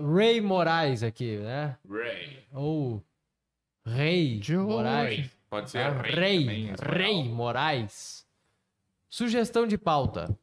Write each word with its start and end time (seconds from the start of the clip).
Ray 0.00 0.40
Moraes 0.40 1.02
aqui, 1.02 1.36
né? 1.38 1.76
Ray. 1.88 2.38
Ou 2.52 3.02
Rei 3.84 4.40
Joe 4.42 4.58
Moraes. 4.66 5.30
Pode 5.48 5.70
ser 5.70 5.78
Ah, 5.78 5.90
Ray. 5.90 6.12
Rei, 6.44 6.70
espanhol. 6.70 6.96
Rei 6.96 7.28
Moraes. 7.28 8.26
Sugestão 9.08 9.66
de 9.66 9.76
pauta. 9.76 10.36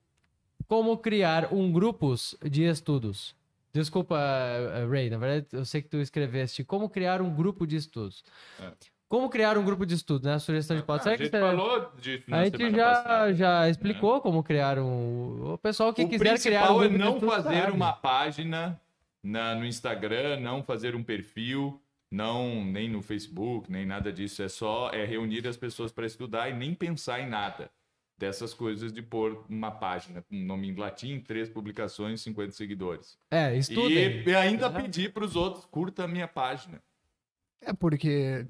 Como 0.67 0.97
criar 0.97 1.53
um 1.53 1.71
grupos 1.71 2.35
de 2.43 2.63
estudos. 2.63 3.35
Desculpa, 3.71 4.17
eh, 4.19 4.85
Ray, 4.89 5.09
na 5.09 5.17
verdade 5.17 5.47
eu 5.53 5.63
sei 5.63 5.81
que 5.81 5.87
tu 5.87 5.97
escreveste 5.97 6.63
como 6.63 6.89
criar 6.89 7.21
um 7.21 7.33
grupo 7.33 7.65
de 7.65 7.75
estudos. 7.77 8.23
É. 8.59 8.71
Como 9.07 9.29
criar 9.29 9.57
um 9.57 9.63
grupo 9.63 9.85
de 9.85 9.93
estudos, 9.95 10.23
né? 10.27 10.33
A 10.33 10.39
sugestão 10.39 10.75
de 10.75 10.83
pauta. 10.83 11.01
Ah, 11.01 11.03
Será 11.03 11.15
a 11.15 11.17
que 11.17 11.23
gente 11.23 11.31
você- 11.31 11.39
falou 11.39 11.91
disso 12.01 12.23
na 12.27 12.37
A 12.39 12.43
gente 12.45 12.71
já, 12.71 12.89
passada. 12.95 13.33
já 13.33 13.69
explicou 13.69 14.19
como 14.19 14.43
criar 14.43 14.77
um. 14.79 15.53
O 15.53 15.57
pessoal 15.57 15.93
que 15.93 16.03
o 16.03 16.09
quiser 16.09 16.37
criar 16.39 16.63
principal 16.67 16.77
um 16.77 16.83
é 16.83 16.89
grupo 16.89 17.19
de 17.19 17.25
não 17.25 17.31
fazer 17.31 17.61
sabe. 17.61 17.71
uma 17.71 17.93
página 17.93 18.81
na, 19.23 19.55
no 19.55 19.65
Instagram, 19.65 20.39
não 20.39 20.63
fazer 20.63 20.95
um 20.95 21.03
perfil, 21.03 21.81
não 22.11 22.63
nem 22.63 22.89
no 22.89 23.01
Facebook, 23.01 23.71
nem 23.71 23.85
nada 23.85 24.11
disso. 24.11 24.41
É 24.41 24.49
só 24.49 24.89
é 24.91 25.05
reunir 25.05 25.47
as 25.47 25.57
pessoas 25.57 25.91
para 25.91 26.05
estudar 26.05 26.49
e 26.49 26.53
nem 26.53 26.73
pensar 26.73 27.19
em 27.19 27.29
nada 27.29 27.69
dessas 28.17 28.53
coisas 28.53 28.91
de 28.91 29.01
pôr 29.01 29.45
uma 29.47 29.69
página 29.69 30.23
com 30.23 30.35
nome 30.35 30.69
em 30.69 30.75
latim, 30.75 31.19
três 31.19 31.47
publicações, 31.49 32.21
50 32.21 32.51
seguidores. 32.51 33.17
É, 33.29 33.55
estudem. 33.55 34.23
E 34.25 34.35
ainda 34.35 34.69
pedir 34.71 35.13
para 35.13 35.23
os 35.23 35.35
outros, 35.35 35.65
curta 35.65 36.05
a 36.05 36.07
minha 36.07 36.27
página. 36.27 36.81
É 37.61 37.73
porque. 37.73 38.45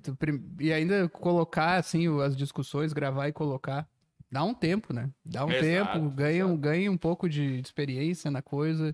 E 0.60 0.72
ainda 0.72 1.10
colocar, 1.10 1.78
assim, 1.78 2.08
as 2.22 2.36
discussões, 2.36 2.94
gravar 2.94 3.28
e 3.28 3.34
colocar. 3.34 3.88
Dá 4.30 4.44
um 4.44 4.54
tempo, 4.54 4.94
né? 4.94 5.10
Dá 5.24 5.46
um 5.46 5.52
Exato, 5.52 5.94
tempo, 5.94 6.10
ganha, 6.12 6.46
um- 6.46 6.50
exato. 6.50 6.62
ganha 6.62 6.92
um 6.92 6.98
pouco 6.98 7.30
de 7.30 7.60
experiência 7.60 8.30
na 8.30 8.42
coisa. 8.42 8.94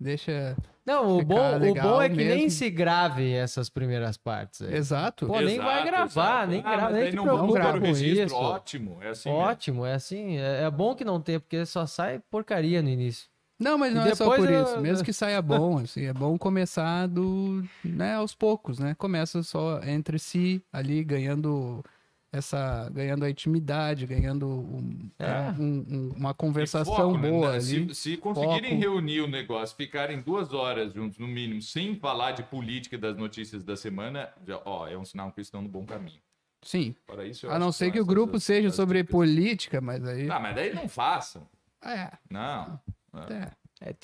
Deixa. 0.00 0.56
Não, 0.84 1.16
o 1.18 1.24
bom, 1.24 1.56
o 1.70 1.74
bom 1.74 2.02
é 2.02 2.10
que 2.10 2.16
nem 2.16 2.26
mesmo. 2.42 2.50
se 2.50 2.68
grave 2.68 3.32
essas 3.32 3.70
primeiras 3.70 4.16
partes. 4.18 4.60
aí. 4.60 4.74
Exato. 4.74 5.26
Pô, 5.26 5.40
nem 5.40 5.58
vai 5.58 5.82
gravar, 5.84 6.46
nem 6.46 6.60
grava, 6.60 6.82
mas 6.90 6.94
nem 6.94 7.10
te 7.10 7.16
não 7.16 7.24
vamos 7.24 7.52
preocupa 7.54 7.78
com 7.80 7.86
isso. 7.90 8.34
ótimo. 8.34 8.98
É 9.00 9.08
assim 9.08 9.30
mesmo. 9.30 9.44
Ótimo, 9.44 9.86
é 9.86 9.94
assim. 9.94 10.36
É, 10.36 10.64
é 10.64 10.70
bom 10.70 10.94
que 10.94 11.04
não 11.04 11.20
tenha, 11.20 11.40
porque 11.40 11.64
só 11.64 11.86
sai 11.86 12.20
porcaria 12.30 12.82
no 12.82 12.88
início. 12.90 13.28
Não, 13.58 13.78
mas 13.78 13.92
E 13.92 13.94
não 13.94 14.02
é 14.04 14.14
só 14.14 14.24
por 14.34 14.50
eu- 14.50 14.62
isso. 14.64 14.80
Mesmo 14.80 15.04
que 15.04 15.12
saia 15.12 15.40
bom, 15.40 15.78
assim, 15.78 16.04
é 16.06 16.12
bom 16.12 16.36
começar 16.36 17.06
do, 17.06 17.62
né, 17.84 18.16
aos 18.16 18.34
poucos, 18.34 18.78
né? 18.80 18.94
Começa 18.98 19.42
só 19.44 19.80
entre 19.84 20.18
si, 20.18 20.60
ali, 20.72 21.02
ganhando 21.04 21.82
essa, 22.36 22.88
ganhando 22.92 23.24
a 23.24 23.30
intimidade, 23.30 24.06
ganhando 24.06 24.48
um- 24.48 25.10
É. 25.18 25.26
né, 25.26 25.56
um- 25.58 25.84
um- 25.88 26.12
uma 26.16 26.34
conversação 26.34 26.94
foco, 26.94 27.18
né? 27.18 27.30
boa 27.30 27.50
Né? 27.52 27.56
ali. 27.56 27.62
Se, 27.62 27.94
se 27.94 28.16
conseguirem 28.16 28.70
Foco. 28.70 28.80
reunir 28.80 29.20
o 29.20 29.26
negócio, 29.28 29.76
ficarem 29.76 30.20
duas 30.20 30.52
horas 30.52 30.92
juntos, 30.92 31.18
no 31.18 31.26
mínimo, 31.28 31.62
sem 31.62 31.96
falar 31.96 32.32
de 32.32 32.42
política 32.42 32.96
e 32.96 32.98
das 32.98 33.16
notícias 33.16 33.62
da 33.62 33.76
semana, 33.76 34.28
já, 34.46 34.60
ó, 34.64 34.88
é 34.88 34.96
um 34.98 35.04
sinal 35.04 35.30
que 35.32 35.40
estão 35.40 35.62
no 35.62 35.68
bom 35.68 35.84
caminho. 35.86 36.20
Sim. 36.62 36.94
Para 37.06 37.24
isso, 37.24 37.46
eu 37.46 37.52
A 37.52 37.58
não 37.58 37.70
ser 37.70 37.84
são 37.86 37.92
que 37.92 38.00
o 38.00 38.06
grupo 38.06 38.36
as- 38.36 38.44
seja 38.44 38.68
as 38.68 38.74
sobre 38.74 38.98
dicas. 39.02 39.12
política, 39.12 39.80
mas 39.80 40.02
aí. 40.04 40.30
Ah, 40.30 40.40
mas 40.40 40.54
daí 40.54 40.74
não 40.74 40.88
façam. 40.88 41.46
É, 41.84 42.10
Não. 42.30 42.80
é. 43.28 43.32
É, 43.34 43.50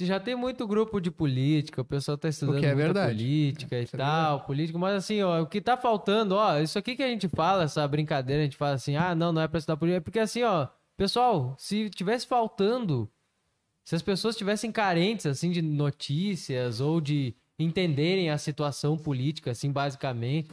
já 0.01 0.21
tem 0.21 0.35
muito 0.35 0.67
grupo 0.67 1.01
de 1.01 1.11
política, 1.11 1.83
o 1.83 1.85
pessoal 1.85 2.19
tá 2.19 2.29
estudando 2.29 2.65
é 2.65 2.75
verdade. 2.75 3.15
política 3.15 3.77
e 3.79 3.83
é 3.83 3.87
tal, 3.87 4.41
política, 4.45 4.79
mas 4.79 4.97
assim, 4.97 5.23
ó, 5.23 5.43
o 5.43 5.47
que 5.47 5.61
tá 5.61 5.77
faltando, 5.77 6.35
ó, 6.35 6.59
isso 6.59 6.79
aqui 6.79 6.97
que 6.97 7.03
a 7.03 7.09
gente 7.09 7.29
fala, 7.29 7.65
essa 7.65 7.87
brincadeira, 7.87 8.43
a 8.43 8.45
gente 8.45 8.57
fala 8.57 8.75
assim, 8.75 8.97
ah, 8.97 9.15
não, 9.15 9.33
não 9.33 9.43
é 9.43 9.49
pra 9.49 9.59
estudar 9.59 9.77
política, 9.77 9.99
é 9.99 10.01
porque 10.01 10.19
assim, 10.19 10.43
ó, 10.43 10.69
pessoal, 10.97 11.55
se 11.59 11.89
tivesse 11.91 12.27
faltando, 12.27 13.11
se 13.85 13.95
as 13.95 14.03
pessoas 14.03 14.37
tivessem 14.37 14.71
carentes, 14.71 15.27
assim, 15.27 15.51
de 15.51 15.63
notícias 15.63 16.81
ou 16.81 17.01
de 17.01 17.35
entenderem 17.59 18.31
a 18.31 18.39
situação 18.39 18.97
política, 18.97 19.51
assim, 19.51 19.71
basicamente, 19.71 20.51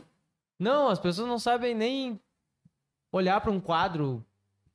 não, 0.60 0.90
as 0.90 1.00
pessoas 1.00 1.28
não 1.28 1.38
sabem 1.38 1.76
nem 1.76 2.20
olhar 3.12 3.40
pra 3.42 3.52
um 3.52 3.60
quadro, 3.60 4.26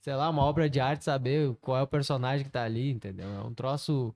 sei 0.00 0.14
lá, 0.14 0.28
uma 0.30 0.42
obra 0.42 0.68
de 0.68 0.80
arte, 0.80 1.04
saber 1.04 1.54
qual 1.60 1.78
é 1.78 1.82
o 1.82 1.86
personagem 1.86 2.44
que 2.44 2.52
tá 2.52 2.64
ali, 2.64 2.90
entendeu? 2.90 3.28
É 3.28 3.40
um 3.42 3.54
troço 3.54 4.14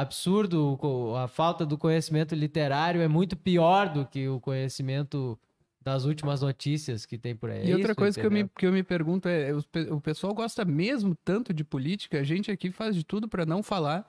absurdo. 0.00 0.78
A 1.16 1.28
falta 1.28 1.64
do 1.66 1.76
conhecimento 1.78 2.34
literário 2.34 3.00
é 3.00 3.08
muito 3.08 3.36
pior 3.36 3.88
do 3.92 4.04
que 4.06 4.28
o 4.28 4.40
conhecimento 4.40 5.38
das 5.82 6.04
últimas 6.04 6.42
notícias 6.42 7.06
que 7.06 7.16
tem 7.16 7.34
por 7.36 7.48
aí. 7.50 7.66
E 7.68 7.70
É 7.70 7.74
outra 7.74 7.92
isso, 7.92 7.96
coisa 7.96 8.20
que 8.20 8.26
eu, 8.26 8.30
me, 8.30 8.48
que 8.48 8.66
eu 8.66 8.72
me 8.72 8.82
pergunto 8.82 9.28
é: 9.28 9.52
o 9.90 10.00
pessoal 10.00 10.34
gosta 10.34 10.64
mesmo 10.64 11.14
tanto 11.24 11.54
de 11.54 11.62
política? 11.62 12.18
A 12.20 12.24
gente 12.24 12.50
aqui 12.50 12.70
faz 12.70 12.94
de 12.96 13.04
tudo 13.04 13.28
para 13.28 13.46
não 13.46 13.62
falar. 13.62 14.04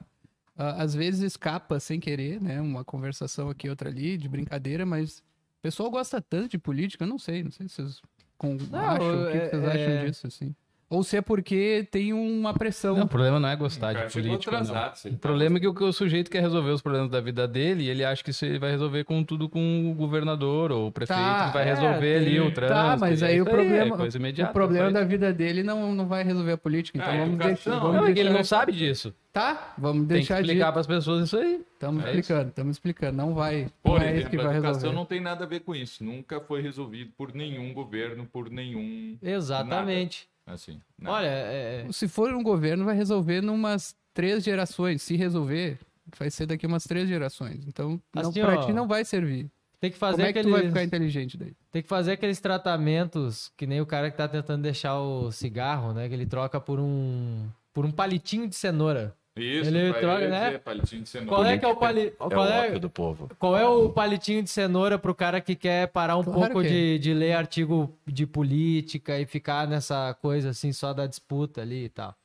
Às 0.56 0.96
vezes 0.96 1.22
escapa 1.22 1.80
sem 1.80 2.00
querer, 2.00 2.42
né? 2.42 2.60
Uma 2.60 2.84
conversação 2.84 3.48
aqui, 3.48 3.70
outra 3.70 3.90
ali, 3.90 4.18
de 4.18 4.28
brincadeira, 4.28 4.88
mas 4.88 5.20
o 5.20 5.62
pessoal 5.62 5.92
gosta 5.92 6.20
tanto 6.20 6.50
de 6.50 6.58
política, 6.58 7.04
eu 7.04 7.08
não 7.08 7.20
sei, 7.20 7.44
não 7.44 7.52
sei 7.52 7.68
se 7.68 7.76
vocês 7.76 8.02
com, 8.40 8.58
Não, 8.72 8.80
acham, 8.80 9.24
o 9.24 9.26
que, 9.28 9.32
que 9.32 9.38
é- 9.38 9.50
vocês 9.50 9.64
é- 9.64 9.68
acham 9.98 10.06
disso, 10.08 10.28
assim. 10.28 10.56
Ou 10.90 11.04
se 11.04 11.18
é 11.18 11.22
porque 11.22 11.86
tem 11.92 12.14
uma 12.14 12.54
pressão. 12.54 12.96
Não, 12.96 13.04
o 13.04 13.08
problema 13.10 13.40
não 13.42 13.50
é 13.50 13.56
gostar 13.58 13.92
de 13.92 14.22
não. 14.26 14.36
atrasado, 14.36 14.96
O 15.06 15.10
tá 15.12 15.18
problema 15.20 15.58
é 15.58 15.60
que 15.60 15.68
o, 15.68 15.92
sujeito 15.92 16.32
quer 16.32 16.40
resolver 16.42 16.70
os 16.72 16.82
problemas 16.82 17.10
da 17.12 17.20
vida 17.20 17.46
dele 17.46 17.84
e 17.84 17.90
ele 17.90 18.06
acha 18.06 18.24
que 18.24 18.30
isso 18.32 18.46
ele 18.46 18.58
vai 18.58 18.72
resolver 18.72 19.04
com 19.04 19.22
tudo 19.22 19.50
com 19.50 19.92
o 19.92 19.94
governador 19.94 20.72
ou 20.72 20.88
o 20.88 20.92
prefeito 20.92 21.20
Tá, 21.20 21.48
que 21.48 21.54
vai 21.56 21.64
é, 21.64 21.74
resolver 21.74 22.00
tem- 22.00 22.28
ali 22.30 22.40
o 22.40 22.52
trânsito. 22.54 22.80
Tá, 22.80 22.98
mas 22.98 23.22
e 23.22 23.26
é 23.26 23.28
aí 23.28 23.42
o 23.42 23.44
isso 23.44 23.52
problema, 23.52 23.96
é 23.96 23.98
coisa 23.98 24.18
imediata, 24.18 24.50
o 24.50 24.54
problema 24.54 24.92
da 24.92 25.04
vida 25.04 25.34
dele 25.34 25.62
não, 25.62 25.94
não 25.94 26.08
vai 26.08 26.24
resolver 26.24 26.54
a 26.54 26.58
política. 26.58 26.98
Então 26.98 27.14
Ah, 27.14 27.18
vamos 27.18 27.38
deixar. 27.38 27.70
Não, 27.72 27.80
Vamos 27.82 27.96
Não, 27.98 28.04
é 28.04 28.06
que 28.06 28.12
ele 28.12 28.30
deixar- 28.30 28.38
não 28.38 28.44
sabe 28.46 28.72
disso. 28.72 29.14
Tá, 29.34 29.74
vamos 29.78 29.98
Tem 30.00 30.08
que 30.08 30.14
deixar 30.14 30.36
de. 30.36 30.42
explicar 30.48 30.72
para 30.72 30.82
as 30.82 30.88
pessoas 30.88 31.26
isso 31.26 31.38
aí. 31.38 31.62
Estamos 31.74 32.04
É 32.06 32.08
explicando, 32.08 32.48
estamos 32.50 32.76
explicando. 32.78 33.18
Não 33.18 33.34
vai. 33.36 33.68
Por 33.84 34.00
não 34.00 34.08
é 34.08 34.12
isso 34.12 34.14
exemplo, 34.20 34.30
que 34.32 34.36
a 34.38 34.44
vai 34.44 34.52
educação 34.54 34.74
resolver. 34.76 34.96
não 34.96 35.06
tem 35.06 35.20
nada 35.22 35.44
a 35.44 35.48
ver 35.48 35.60
com 35.60 35.76
isso. 35.76 36.02
Nunca 36.04 36.40
foi 36.40 36.62
resolvido 36.62 37.12
por 37.18 37.36
nenhum 37.36 37.74
governo, 37.74 38.26
por 38.26 38.50
nenhum. 38.50 39.18
Exatamente. 39.22 40.28
Assim. 40.48 40.80
nada. 40.98 41.16
Olha, 41.18 41.28
é, 41.28 41.86
é- 41.88 41.92
Se 41.92 42.08
for 42.08 42.34
um 42.34 42.42
governo, 42.42 42.86
vai 42.86 42.96
resolver 42.96 43.42
numas 43.42 43.94
três 44.14 44.44
gerações. 44.44 45.02
Se 45.02 45.16
resolver, 45.16 45.78
vai 46.18 46.32
ser 46.32 46.46
daqui 46.46 46.66
umas 46.66 46.86
três 46.86 47.08
gerações. 47.10 47.66
Então, 47.68 48.02
Assim, 48.16 48.42
pra 48.42 48.60
ó, 48.62 48.66
ti 48.66 48.72
não 48.74 48.88
vai 48.88 49.04
servir. 49.06 49.52
tem 49.80 49.92
que 49.92 49.98
fazer 49.98 50.16
Como 50.18 50.28
é 50.28 50.34
que 50.34 50.42
tu 50.42 50.48
aqueles... 50.48 50.62
vai 50.62 50.68
ficar 50.70 50.84
inteligente 50.84 51.38
daí? 51.38 51.54
Tem 51.72 51.82
que 51.84 51.88
fazer 51.90 52.14
aqueles 52.14 52.40
tratamentos 52.40 53.52
que 53.58 53.68
nem 53.68 53.82
o 53.82 53.86
cara 53.86 54.10
que 54.10 54.18
tá 54.18 54.28
tentando 54.28 54.64
deixar 54.64 54.98
o 55.00 55.32
cigarro, 55.32 55.94
né? 55.94 56.08
Que 56.08 56.14
ele 56.16 56.26
troca 56.26 56.60
por 56.60 56.80
um 56.80 57.48
por 57.74 57.86
um 57.86 57.92
palitinho 57.92 58.48
de 58.48 58.56
cenoura. 58.56 59.14
Isso, 59.42 59.70
ele 59.70 59.94
troca, 59.94 60.18
dizer, 60.18 60.30
né? 60.30 60.58
palitinho 60.58 61.02
de 61.04 61.10
cenoura. 61.10 61.36
Qual 61.36 61.46
é 61.46 61.58
que 61.58 61.66
é 61.66 61.68
o 61.68 61.76
pali... 61.76 62.08
É 62.08 62.12
qual 62.12 62.48
é... 62.48 62.80
do 62.80 62.90
povo. 62.90 63.30
Qual 63.38 63.58
é 63.58 63.66
o 63.68 63.90
palitinho 63.90 64.44
de 64.44 64.50
cenoura 64.50 64.98
pro 64.98 65.16
cara 65.16 65.40
que 65.42 65.56
quer 65.56 65.88
parar 65.88 66.18
um 66.18 66.24
Claro 66.24 66.40
pouco 66.40 66.62
que 66.62 66.68
é. 66.68 66.70
de, 66.70 67.00
de 67.00 67.14
ler 67.14 67.34
artigo 67.34 67.96
de 68.06 68.26
política 68.26 69.20
e 69.20 69.26
ficar 69.26 69.68
nessa 69.68 70.14
coisa 70.22 70.50
assim 70.50 70.72
só 70.72 70.94
da 70.94 71.08
disputa 71.08 71.62
ali 71.62 71.86
e 71.86 71.90
tal? 71.90 72.16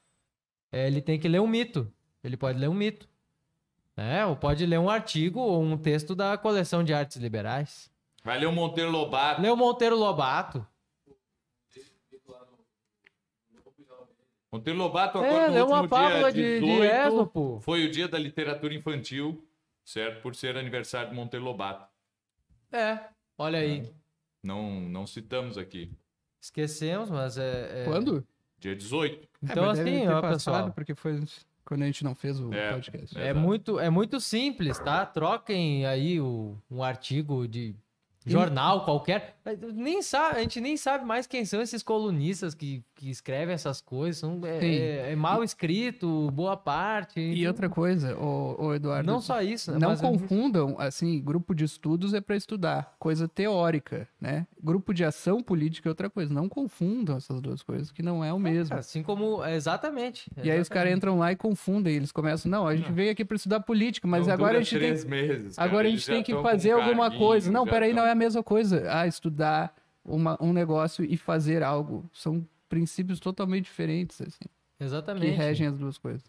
É, 0.70 0.86
ele 0.86 1.00
tem 1.00 1.18
que 1.18 1.28
ler 1.28 1.40
um 1.40 1.46
mito. 1.46 1.90
Ele 2.24 2.36
pode 2.36 2.58
ler 2.58 2.68
um 2.68 2.74
mito. 2.74 3.08
É, 3.96 4.24
ou 4.24 4.34
pode 4.34 4.64
ler 4.64 4.78
um 4.78 4.88
artigo 4.88 5.38
ou 5.38 5.62
um 5.62 5.76
texto 5.76 6.14
da 6.14 6.36
coleção 6.38 6.82
de 6.82 6.94
artes 6.94 7.18
liberais. 7.18 7.90
Vai 8.24 8.38
ler 8.38 8.46
o 8.46 8.52
Monteiro 8.52 8.90
Lobato. 8.90 9.42
Lê 9.42 9.50
o 9.50 9.56
Monteiro 9.56 9.96
Lobato. 9.96 10.66
Monteiro 14.52 14.78
Lobato 14.78 15.18
É, 15.18 15.28
agora 15.28 15.48
no 15.48 15.54
lê 15.54 15.62
uma 15.62 15.76
último 15.80 15.88
fábula 15.88 16.32
dia 16.32 16.42
de, 16.42 16.60
de 16.60 16.66
18, 16.66 16.84
Ésopo. 16.84 17.60
Foi 17.62 17.86
o 17.86 17.90
dia 17.90 18.06
da 18.06 18.18
literatura 18.18 18.74
infantil, 18.74 19.44
certo? 19.84 20.20
Por 20.22 20.34
ser 20.34 20.56
aniversário 20.56 21.08
de 21.10 21.14
Monteiro 21.16 21.44
Lobato. 21.44 21.86
É, 22.70 22.98
olha 23.38 23.58
aí. 23.58 23.90
Não, 24.42 24.70
não 24.80 25.06
citamos 25.06 25.56
aqui. 25.56 25.90
Esquecemos, 26.40 27.08
mas 27.08 27.38
é. 27.38 27.82
é- 27.82 27.84
Quando? 27.84 28.26
Dia 28.58 28.76
18. 28.76 29.28
Então, 29.42 29.64
É, 29.66 29.70
assim, 29.70 30.06
ó, 30.08 30.20
passado, 30.20 30.32
pessoal. 30.34 30.72
Porque 30.72 30.94
foi 30.94 31.20
quando 31.64 31.82
a 31.82 31.86
gente 31.86 32.04
não 32.04 32.14
fez 32.14 32.38
o 32.40 32.52
É. 32.52 32.72
podcast. 32.72 33.18
É 33.18 33.24
Exato. 33.30 33.40
muito, 33.40 33.80
é 33.80 33.88
muito 33.90 34.20
simples, 34.20 34.78
tá? 34.78 35.06
Troquem 35.06 35.86
aí 35.86 36.20
o, 36.20 36.56
um 36.70 36.82
artigo 36.82 37.46
de 37.48 37.74
jornal 38.26 38.84
qualquer. 38.84 39.36
Nem 39.74 40.00
sabe, 40.02 40.36
a 40.36 40.40
gente 40.40 40.60
nem 40.60 40.76
sabe 40.76 41.04
mais 41.04 41.26
quem 41.26 41.44
são 41.44 41.60
esses 41.60 41.82
colunistas 41.82 42.54
que, 42.54 42.84
que 42.94 43.10
escrevem 43.10 43.54
essas 43.54 43.80
coisas. 43.80 44.18
São, 44.20 44.40
é, 44.44 44.64
é- 44.64 45.12
é 45.12 45.16
mal 45.16 45.42
escrito, 45.42 46.30
boa 46.32 46.56
parte. 46.56 47.20
E 47.20 47.46
outra 47.46 47.68
coisa, 47.68 48.16
ô, 48.16 48.66
ô 48.66 48.74
Eduardo. 48.74 49.06
Não 49.10 49.20
só 49.20 49.40
isso, 49.42 49.72
né? 49.72 49.78
Não 49.78 49.90
mas 49.90 50.00
confundam, 50.00 50.76
assim, 50.78 51.20
grupo 51.20 51.54
de 51.54 51.64
estudos 51.64 52.14
é 52.14 52.20
para 52.20 52.36
estudar, 52.36 52.94
coisa 52.98 53.26
teórica, 53.28 54.08
né? 54.20 54.46
Grupo 54.62 54.94
de 54.94 55.04
ação 55.04 55.40
política 55.42 55.88
é 55.88 55.90
outra 55.90 56.08
coisa. 56.08 56.32
Não 56.32 56.48
confundam 56.48 57.16
essas 57.16 57.40
duas 57.40 57.62
coisas, 57.62 57.90
que 57.90 58.02
não 58.02 58.24
é 58.24 58.32
o 58.32 58.38
mesmo. 58.38 58.76
Assim 58.76 59.02
como. 59.02 59.44
Exatamente. 59.44 60.30
E 60.42 60.50
aí 60.50 60.60
os 60.60 60.68
caras 60.68 60.92
entram 60.92 61.18
lá 61.18 61.32
e 61.32 61.36
confundem, 61.36 61.94
eles 61.96 62.12
começam, 62.12 62.50
não, 62.50 62.66
a 62.66 62.76
gente 62.76 62.92
veio 62.92 63.10
aqui 63.10 63.24
para 63.24 63.36
estudar 63.36 63.60
política, 63.60 64.06
mas 64.06 64.26
Não 64.26 64.34
agora 64.34 64.58
a 64.58 64.62
gente 64.62 64.70
tem, 64.78 64.78
três 64.78 65.04
meses. 65.04 65.56
cara. 65.56 65.68
agora 65.68 65.88
a 65.88 65.90
gente 65.90 66.06
tem 66.06 66.22
que 66.22 66.32
fazer 66.42 66.72
alguma 66.72 67.10
coisa. 67.10 67.50
Não, 67.50 67.66
peraí, 67.66 67.92
tão- 67.92 68.02
não 68.04 68.08
é 68.10 68.11
a 68.12 68.14
mesma 68.14 68.42
coisa. 68.42 68.84
Ah, 68.88 69.06
estudar 69.06 69.74
uma, 70.04 70.36
um 70.40 70.52
negócio 70.52 71.04
e 71.04 71.16
fazer 71.16 71.62
algo. 71.62 72.08
São 72.12 72.46
princípios 72.68 73.20
totalmente 73.20 73.64
diferentes, 73.64 74.20
assim, 74.20 74.48
que 74.78 74.84
Exatamente. 74.84 75.36
regem 75.36 75.66
as 75.66 75.76
duas 75.76 75.98
coisas. 75.98 76.24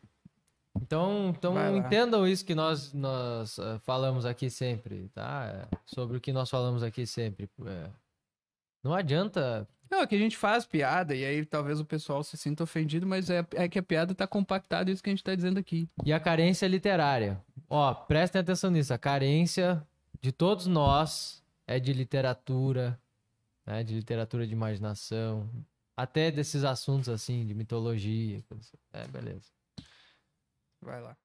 Então, 0.75 1.29
então 1.37 1.77
entendam 1.77 2.27
isso 2.27 2.43
que 2.43 2.55
nós, 2.55 2.93
nós 2.93 3.59
eh, 3.59 3.79
falamos 3.83 4.25
aqui 4.25 4.49
sempre, 4.49 5.09
tá? 5.13 5.45
É, 5.45 5.77
Sobre 5.85 6.17
o 6.17 6.21
que 6.21 6.33
nós 6.33 6.49
falamos 6.49 6.81
aqui 6.81 7.05
sempre. 7.05 7.47
É, 7.65 7.89
Não 8.83 8.93
adianta. 8.93 9.67
Não, 9.89 10.01
é 10.01 10.07
que 10.07 10.15
a 10.15 10.19
gente 10.19 10.35
faz 10.35 10.65
piada 10.65 11.13
e 11.15 11.23
aí 11.23 11.45
talvez 11.45 11.79
o 11.79 11.85
pessoal 11.85 12.23
se 12.23 12.35
sinta 12.35 12.63
ofendido, 12.63 13.05
mas 13.05 13.29
é, 13.29 13.45
é 13.53 13.69
que 13.69 13.77
a 13.77 13.83
piada 13.83 14.15
tá 14.15 14.25
compactada 14.25 14.89
isso 14.89 15.03
que 15.03 15.11
a 15.11 15.13
gente 15.13 15.23
tá 15.23 15.35
dizendo 15.35 15.59
aqui. 15.59 15.87
E 16.03 16.11
a 16.11 16.19
carência 16.19 16.67
literária. 16.67 17.39
Ó, 17.69 17.93
prestem 17.93 18.41
atenção 18.41 18.71
nisso. 18.71 18.91
A 18.91 18.97
carência 18.97 19.85
de 20.19 20.31
todos 20.31 20.65
nós 20.65 21.42
é 21.67 21.79
de 21.79 21.93
literatura, 21.93 22.99
né? 23.65 23.83
De 23.83 23.95
literatura 23.95 24.45
de 24.47 24.53
imaginação, 24.53 25.49
até 25.95 26.31
desses 26.31 26.63
assuntos 26.63 27.09
assim, 27.09 27.45
de 27.45 27.53
mitologia. 27.53 28.43
assim. 28.51 28.77
É, 28.93 29.07
beleza. 29.07 29.49
Vai 30.81 31.01
lá. 31.01 31.17